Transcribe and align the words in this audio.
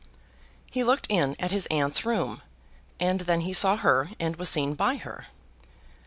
He 0.71 0.83
looked 0.83 1.05
in 1.09 1.35
at 1.39 1.51
his 1.51 1.67
aunt's 1.67 2.07
room, 2.07 2.41
and 2.99 3.19
then 3.19 3.41
he 3.41 3.53
saw 3.53 3.75
her 3.75 4.09
and 4.19 4.35
was 4.35 4.49
seen 4.49 4.73
by 4.73 4.95
her. 4.95 5.25